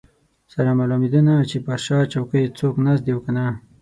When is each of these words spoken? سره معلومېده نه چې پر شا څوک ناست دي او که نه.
سره 0.53 0.69
معلومېده 0.79 1.21
نه 1.27 1.35
چې 1.49 1.57
پر 1.65 1.79
شا 1.85 1.97
څوک 2.59 2.75
ناست 2.85 3.03
دي 3.05 3.11
او 3.15 3.19
که 3.25 3.31
نه. 3.37 3.45